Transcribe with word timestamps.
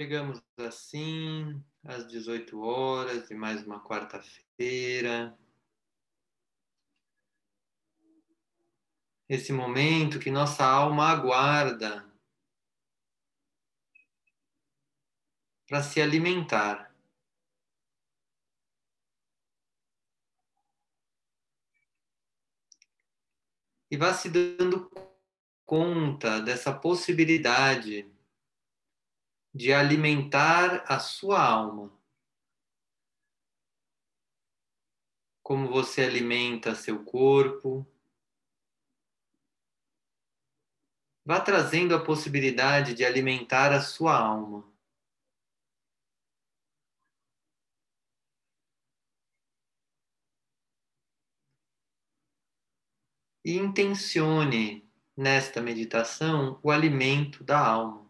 Chegamos 0.00 0.40
assim 0.58 1.60
às 1.82 2.06
18 2.06 2.60
horas 2.60 3.26
de 3.26 3.34
mais 3.34 3.66
uma 3.66 3.82
quarta-feira. 3.82 5.36
Esse 9.28 9.52
momento 9.52 10.20
que 10.20 10.30
nossa 10.30 10.64
alma 10.64 11.08
aguarda 11.08 12.08
para 15.66 15.82
se 15.82 16.00
alimentar. 16.00 16.94
E 23.90 23.96
vá 23.96 24.14
se 24.14 24.30
dando 24.30 24.88
conta 25.66 26.38
dessa 26.40 26.72
possibilidade 26.72 28.08
de 29.58 29.72
alimentar 29.72 30.84
a 30.86 31.00
sua 31.00 31.42
alma. 31.44 31.90
Como 35.42 35.66
você 35.66 36.02
alimenta 36.02 36.76
seu 36.76 37.04
corpo. 37.04 37.84
Vá 41.24 41.40
trazendo 41.40 41.92
a 41.92 42.04
possibilidade 42.04 42.94
de 42.94 43.04
alimentar 43.04 43.72
a 43.72 43.80
sua 43.80 44.16
alma. 44.16 44.64
E 53.44 53.56
intencione 53.56 54.88
nesta 55.16 55.60
meditação 55.60 56.60
o 56.62 56.70
alimento 56.70 57.42
da 57.42 57.58
alma 57.58 58.07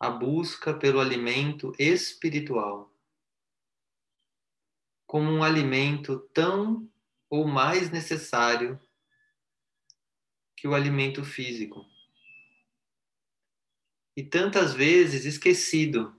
a 0.00 0.08
busca 0.08 0.72
pelo 0.72 0.98
alimento 0.98 1.72
espiritual 1.78 2.90
como 5.10 5.28
um 5.28 5.42
alimento 5.42 6.20
tão 6.32 6.88
ou 7.28 7.44
mais 7.44 7.90
necessário 7.90 8.80
que 10.56 10.68
o 10.68 10.74
alimento 10.74 11.24
físico. 11.24 11.84
E 14.16 14.22
tantas 14.22 14.72
vezes 14.72 15.24
esquecido 15.24 16.14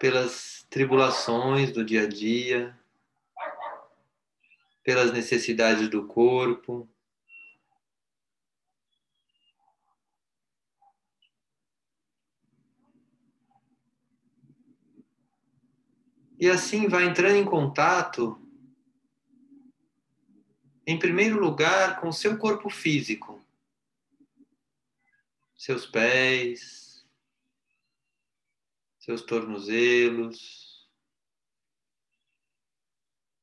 pelas 0.00 0.66
tribulações 0.70 1.72
do 1.72 1.84
dia 1.84 2.04
a 2.04 2.08
dia, 2.08 2.74
pelas 4.82 5.12
necessidades 5.12 5.90
do 5.90 6.06
corpo, 6.06 6.88
E 16.38 16.50
assim 16.50 16.86
vai 16.86 17.06
entrando 17.06 17.36
em 17.36 17.44
contato, 17.44 18.38
em 20.86 20.98
primeiro 20.98 21.40
lugar, 21.40 21.98
com 22.00 22.08
o 22.08 22.12
seu 22.12 22.38
corpo 22.38 22.68
físico, 22.68 23.42
seus 25.56 25.86
pés, 25.86 27.06
seus 28.98 29.22
tornozelos, 29.22 30.86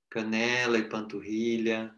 canela 0.07 0.77
e 0.77 0.87
panturrilha, 0.87 1.97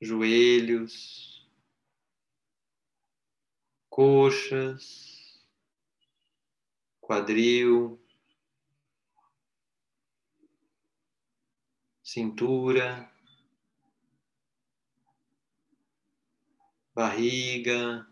joelhos, 0.00 1.50
coxas, 3.90 5.11
quadril, 7.02 8.00
cintura, 12.02 13.12
barriga, 16.94 18.06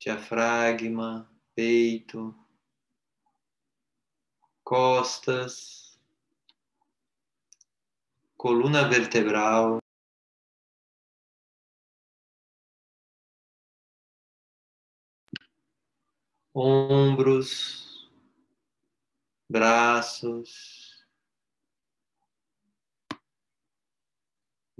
diafragma, 0.00 1.30
peito, 1.54 2.34
costas, 4.64 6.00
coluna 8.36 8.88
vertebral. 8.88 9.78
Ombros, 16.54 17.85
braços, 19.48 21.06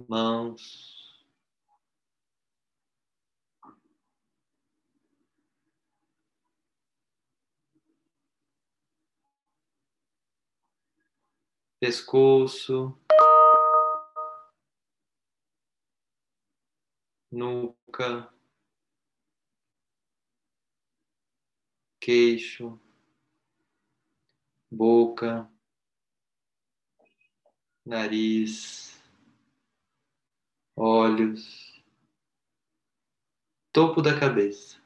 mãos. 0.07 0.95
Pescoço, 11.79 12.97
nuca, 17.31 18.33
queixo, 21.99 22.79
boca, 24.69 25.49
nariz, 27.85 29.01
olhos, 30.75 31.81
topo 33.71 34.01
da 34.01 34.19
cabeça. 34.19 34.77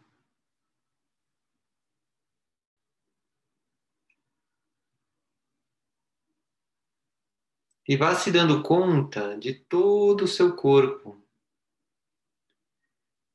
E 7.88 7.98
vá 7.98 8.16
se 8.16 8.32
dando 8.32 8.64
conta 8.64 9.38
de 9.38 9.54
todo 9.54 10.24
o 10.24 10.28
seu 10.28 10.56
corpo 10.56 11.22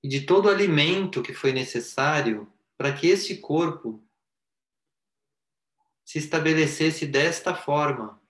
e 0.03 0.09
de 0.09 0.25
todo 0.25 0.47
o 0.47 0.49
alimento 0.49 1.23
que 1.23 1.34
foi 1.34 1.53
necessário 1.53 2.51
para 2.78 2.97
que 2.97 3.09
esse 3.09 3.39
corpo 3.39 4.06
se 6.06 6.19
estabelecesse 6.19 7.05
desta 7.05 7.53
forma. 7.53 8.22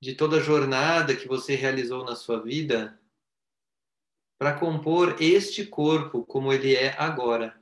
De 0.00 0.14
toda 0.14 0.36
a 0.36 0.40
jornada 0.40 1.16
que 1.16 1.26
você 1.26 1.56
realizou 1.56 2.04
na 2.04 2.14
sua 2.14 2.40
vida 2.40 2.98
para 4.38 4.58
compor 4.58 5.20
este 5.20 5.66
corpo 5.66 6.24
como 6.24 6.52
ele 6.52 6.74
é 6.74 6.96
agora. 6.96 7.60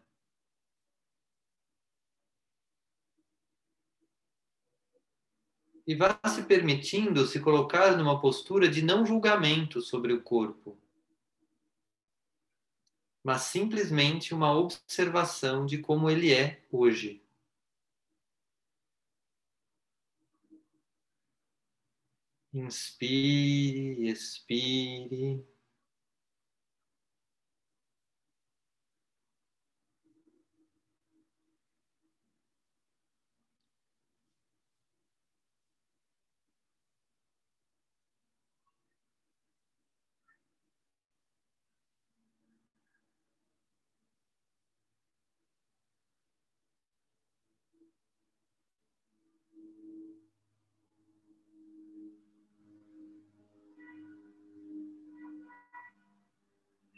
E 5.86 5.96
vá 5.96 6.20
se 6.28 6.44
permitindo 6.44 7.26
se 7.26 7.40
colocar 7.40 7.96
numa 7.96 8.20
postura 8.20 8.68
de 8.68 8.82
não 8.82 9.06
julgamento 9.06 9.80
sobre 9.80 10.12
o 10.12 10.22
corpo 10.22 10.78
mas 13.28 13.42
simplesmente 13.42 14.32
uma 14.32 14.56
observação 14.58 15.66
de 15.66 15.76
como 15.76 16.08
ele 16.08 16.32
é 16.32 16.62
hoje. 16.72 17.22
Inspire, 22.54 24.08
expire. 24.08 25.44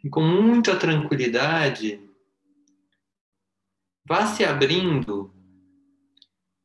E 0.02 0.08
com 0.08 0.22
muita 0.22 0.78
tranquilidade, 0.78 2.00
vá 4.04 4.26
se 4.26 4.44
abrindo 4.44 5.34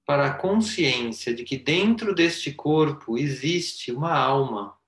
para 0.06 0.28
a 0.28 0.38
consciência 0.38 1.34
de 1.34 1.44
que 1.44 1.58
dentro 1.58 2.14
deste 2.14 2.54
corpo 2.54 3.18
existe 3.18 3.92
uma 3.92 4.14
alma. 4.14 4.80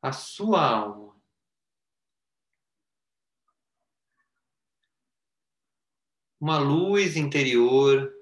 A 0.00 0.10
sua 0.10 0.68
alma. 0.68 1.12
Uma 6.40 6.58
luz 6.58 7.16
interior 7.16 8.12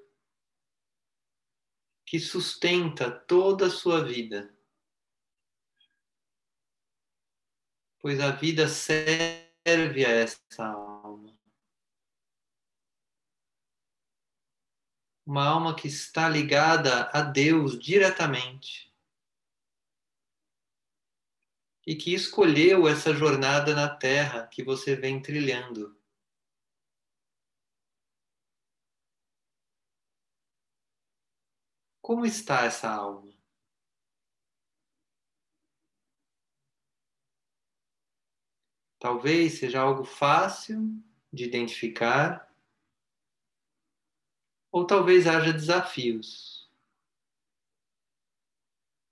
que 2.11 2.19
sustenta 2.19 3.09
toda 3.09 3.67
a 3.67 3.69
sua 3.69 4.03
vida. 4.03 4.53
Pois 8.01 8.19
a 8.19 8.31
vida 8.31 8.67
serve 8.67 10.05
a 10.05 10.09
essa 10.09 10.65
alma. 10.65 11.39
Uma 15.25 15.47
alma 15.47 15.73
que 15.73 15.87
está 15.87 16.27
ligada 16.27 17.09
a 17.13 17.21
Deus 17.21 17.79
diretamente. 17.79 18.93
E 21.87 21.95
que 21.95 22.13
escolheu 22.13 22.89
essa 22.89 23.13
jornada 23.13 23.73
na 23.73 23.87
terra 23.87 24.47
que 24.47 24.61
você 24.61 24.97
vem 24.97 25.21
trilhando. 25.21 25.97
Como 32.01 32.25
está 32.25 32.65
essa 32.65 32.89
alma? 32.89 33.31
Talvez 38.99 39.59
seja 39.59 39.81
algo 39.81 40.03
fácil 40.03 41.03
de 41.31 41.45
identificar, 41.45 42.51
ou 44.71 44.85
talvez 44.85 45.27
haja 45.27 45.51
desafios. 45.51 46.69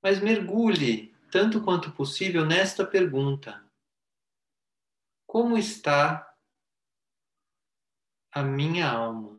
Mas 0.01 0.19
mergulhe 0.19 1.13
tanto 1.31 1.63
quanto 1.63 1.91
possível 1.91 2.45
nesta 2.45 2.85
pergunta: 2.85 3.63
Como 5.27 5.57
está 5.57 6.35
a 8.31 8.43
minha 8.43 8.89
alma? 8.89 9.38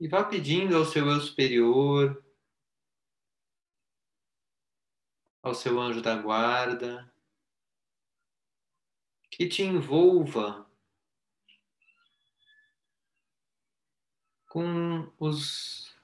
E 0.00 0.08
vá 0.08 0.24
pedindo 0.24 0.74
ao 0.74 0.86
seu 0.86 1.06
eu 1.06 1.20
superior, 1.20 2.24
ao 5.42 5.54
seu 5.54 5.78
anjo 5.78 6.00
da 6.00 6.16
guarda, 6.16 7.12
que 9.30 9.46
te 9.46 9.62
envolva 9.62 10.66
com 14.48 15.12
os 15.18 15.94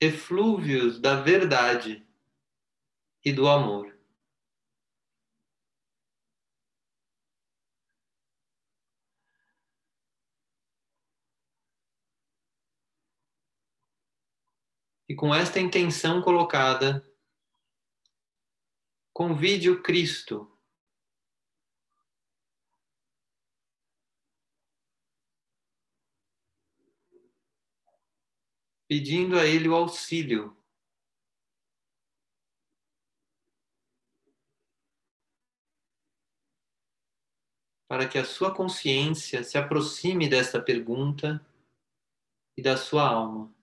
eflúvios 0.00 1.00
da 1.00 1.20
verdade 1.20 2.06
e 3.24 3.32
do 3.32 3.48
amor. 3.48 3.89
E 15.10 15.14
com 15.16 15.34
esta 15.34 15.58
intenção 15.58 16.22
colocada, 16.22 17.04
convide 19.12 19.68
o 19.68 19.82
Cristo 19.82 20.48
pedindo 28.86 29.36
a 29.36 29.44
Ele 29.44 29.68
o 29.68 29.74
auxílio. 29.74 30.56
Para 37.88 38.08
que 38.08 38.16
a 38.16 38.24
sua 38.24 38.54
consciência 38.54 39.42
se 39.42 39.58
aproxime 39.58 40.28
desta 40.28 40.62
pergunta 40.62 41.44
e 42.56 42.62
da 42.62 42.76
sua 42.76 43.08
alma. 43.08 43.59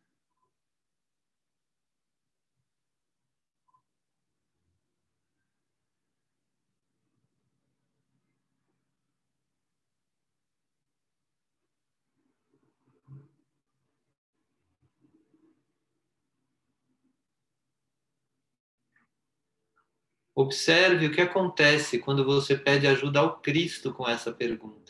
Observe 20.40 21.08
o 21.08 21.12
que 21.12 21.20
acontece 21.20 21.98
quando 21.98 22.24
você 22.24 22.56
pede 22.56 22.86
ajuda 22.86 23.22
ao 23.22 23.40
Cristo 23.40 23.92
com 23.92 24.08
essa 24.08 24.32
pergunta. 24.32 24.87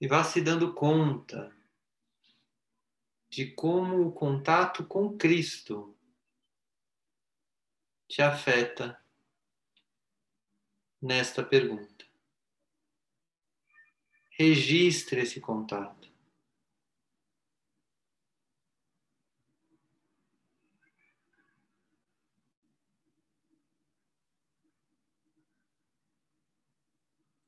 E 0.00 0.06
vá 0.06 0.22
se 0.22 0.40
dando 0.40 0.72
conta 0.74 1.54
de 3.28 3.50
como 3.52 4.06
o 4.06 4.12
contato 4.12 4.84
com 4.86 5.16
Cristo 5.16 5.94
te 8.06 8.22
afeta 8.22 9.02
nesta 11.00 11.44
pergunta. 11.44 12.06
Registre 14.30 15.22
esse 15.22 15.40
contato. 15.40 16.08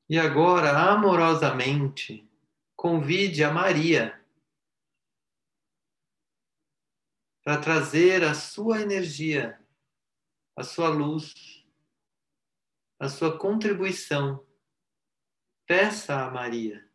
E 0.07 0.19
agora, 0.19 0.91
amorosamente, 0.91 2.29
convide 2.81 3.43
a 3.43 3.53
Maria 3.53 4.19
para 7.43 7.61
trazer 7.61 8.23
a 8.23 8.33
sua 8.33 8.81
energia, 8.81 9.63
a 10.55 10.63
sua 10.63 10.89
luz, 10.89 11.63
a 12.99 13.07
sua 13.07 13.37
contribuição. 13.37 14.43
Peça 15.67 16.25
a 16.25 16.31
Maria 16.31 16.91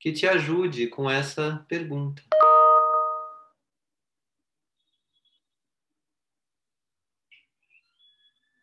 que 0.00 0.10
te 0.10 0.26
ajude 0.26 0.88
com 0.88 1.10
essa 1.10 1.66
pergunta. 1.68 2.22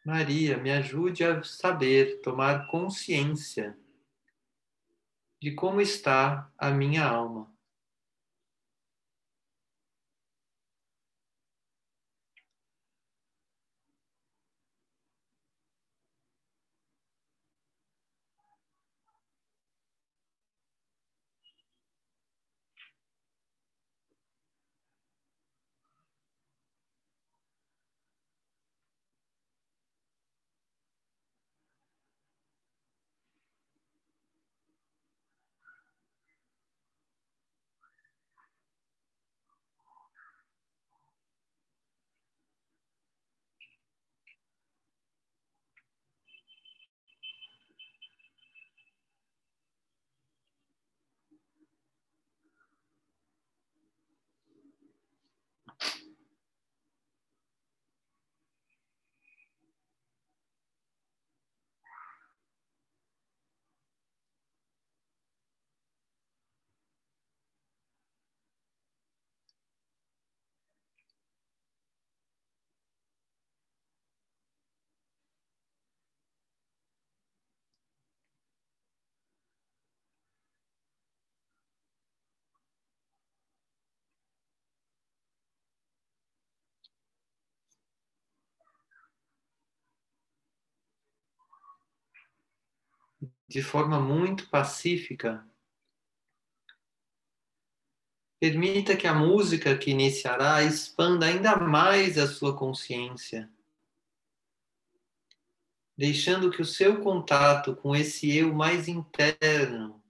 Maria, 0.03 0.57
me 0.57 0.71
ajude 0.71 1.23
a 1.23 1.43
saber, 1.43 2.19
tomar 2.21 2.65
consciência 2.65 3.77
de 5.45 5.53
como 5.53 5.79
está 5.79 6.49
a 6.57 6.71
minha 6.71 7.07
alma. 7.07 7.47
De 93.47 93.61
forma 93.61 93.99
muito 93.99 94.49
pacífica, 94.49 95.47
permita 98.39 98.97
que 98.97 99.07
a 99.07 99.13
música 99.13 99.77
que 99.77 99.91
iniciará 99.91 100.63
expanda 100.63 101.27
ainda 101.27 101.55
mais 101.57 102.17
a 102.17 102.27
sua 102.27 102.57
consciência, 102.57 103.51
deixando 105.97 106.51
que 106.51 106.61
o 106.61 106.65
seu 106.65 107.01
contato 107.01 107.75
com 107.75 107.95
esse 107.95 108.35
eu 108.35 108.53
mais 108.53 108.87
interno, 108.87 110.03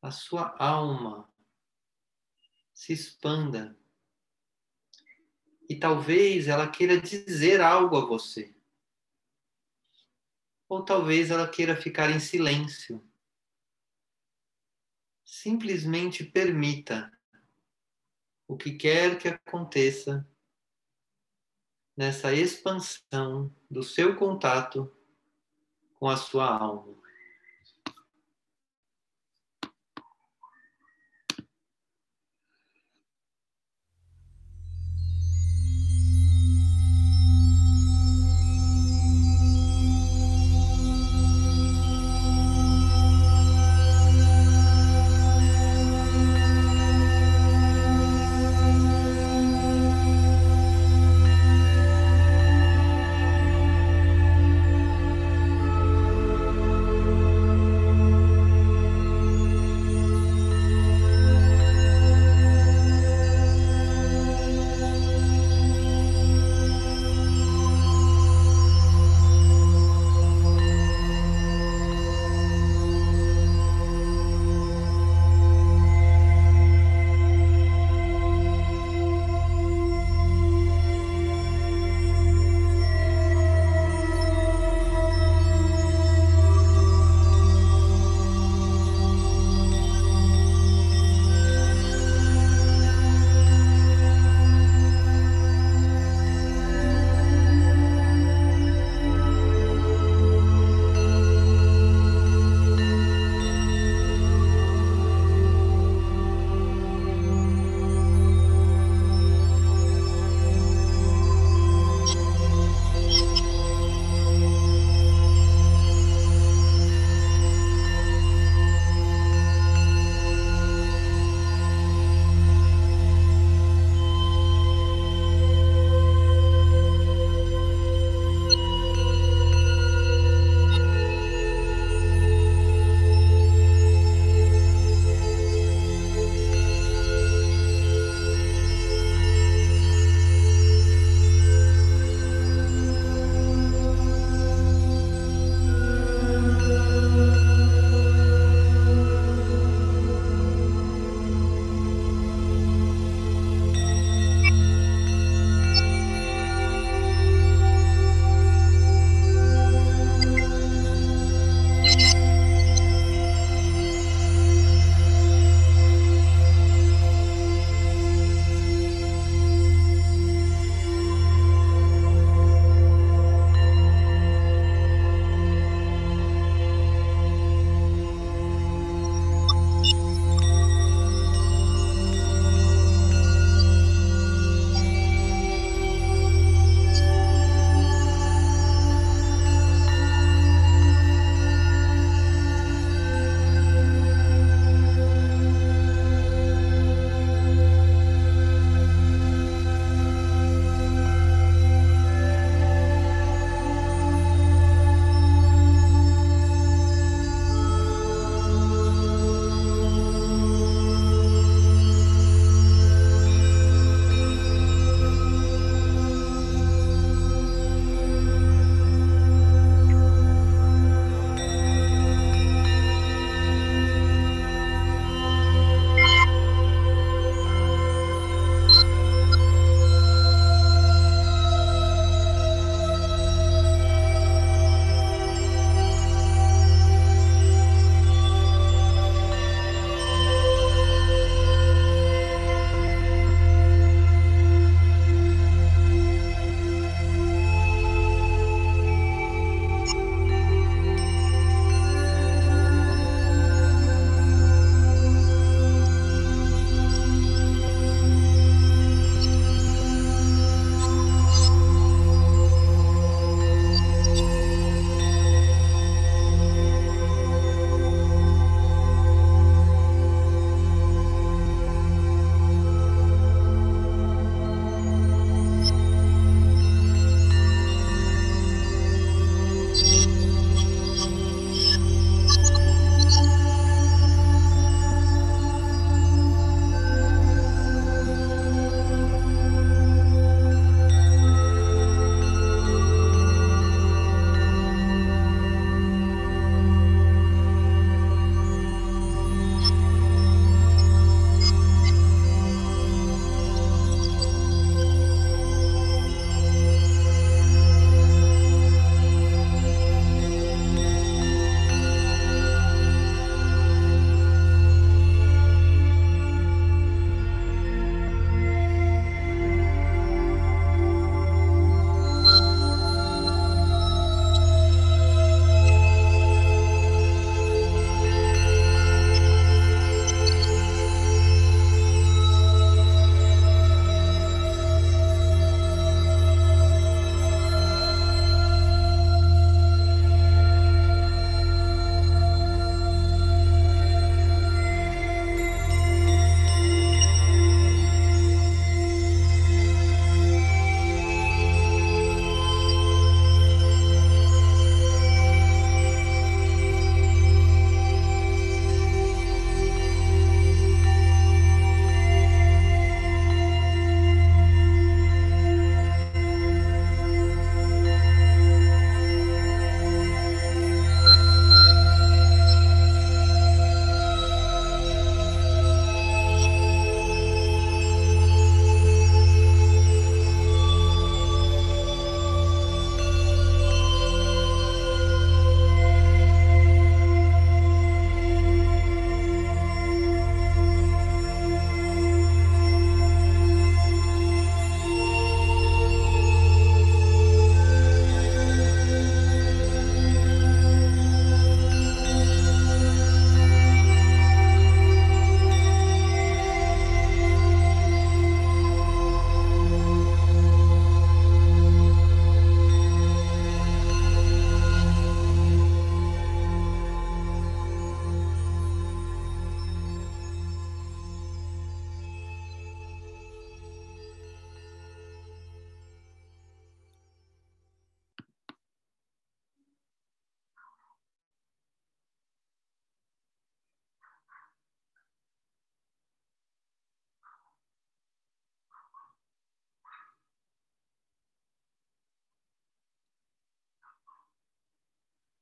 a 0.00 0.10
sua 0.10 0.56
alma, 0.58 1.28
se 2.72 2.92
expanda. 2.92 3.76
E 5.68 5.76
talvez 5.76 6.48
ela 6.48 6.70
queira 6.70 6.98
dizer 6.98 7.60
algo 7.60 7.96
a 7.96 8.06
você 8.06 8.57
ou 10.68 10.84
talvez 10.84 11.30
ela 11.30 11.48
queira 11.48 11.74
ficar 11.74 12.10
em 12.10 12.20
silêncio. 12.20 13.02
Simplesmente 15.24 16.24
permita 16.24 17.10
o 18.46 18.56
que 18.56 18.72
quer 18.72 19.18
que 19.18 19.28
aconteça 19.28 20.26
nessa 21.96 22.32
expansão 22.32 23.54
do 23.70 23.82
seu 23.82 24.16
contato 24.16 24.94
com 25.94 26.08
a 26.08 26.16
sua 26.16 26.46
alma. 26.46 27.07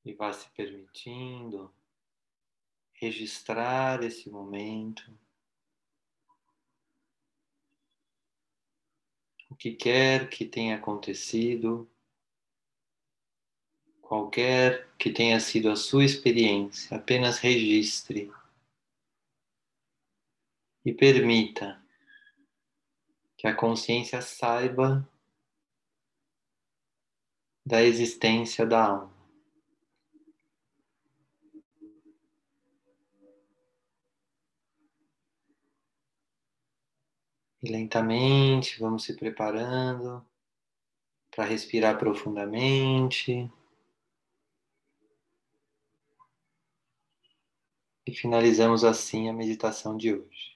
E 0.06 0.14
vá 0.14 0.32
se 0.32 0.48
permitindo 0.50 1.74
registrar 2.92 4.04
esse 4.04 4.30
momento. 4.30 5.12
O 9.50 9.56
que 9.56 9.72
quer 9.72 10.30
que 10.30 10.44
tenha 10.44 10.76
acontecido, 10.76 11.90
qualquer 14.00 14.88
que 14.96 15.12
tenha 15.12 15.40
sido 15.40 15.72
a 15.72 15.74
sua 15.74 16.04
experiência, 16.04 16.96
apenas 16.96 17.38
registre 17.38 18.32
e 20.84 20.94
permita 20.94 21.84
que 23.36 23.48
a 23.48 23.56
consciência 23.56 24.22
saiba 24.22 25.04
da 27.66 27.82
existência 27.82 28.64
da 28.64 28.86
alma. 28.86 29.15
E 37.66 37.68
lentamente 37.68 38.78
vamos 38.78 39.02
se 39.02 39.16
preparando 39.16 40.24
para 41.32 41.42
respirar 41.42 41.98
profundamente. 41.98 43.50
E 48.06 48.14
finalizamos 48.14 48.84
assim 48.84 49.28
a 49.28 49.32
meditação 49.32 49.96
de 49.96 50.14
hoje. 50.14 50.55